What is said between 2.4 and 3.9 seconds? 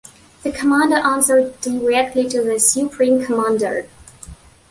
the Supreme Commander.